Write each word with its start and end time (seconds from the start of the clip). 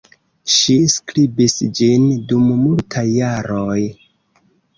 Ŝi 0.51 0.77
skribis 0.93 1.55
ĝin 1.81 2.07
dum 2.33 2.49
multaj 2.63 3.05
jaroj. 3.19 3.79